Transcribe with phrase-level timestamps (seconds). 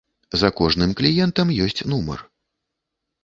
[0.41, 2.19] За кожным кліентам ёсць нумар.